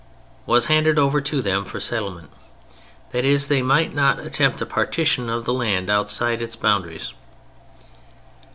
[0.47, 2.31] ]was handed over to them for settlement,
[3.11, 7.13] that is, they might not attempt a partition of the land outside its boundaries.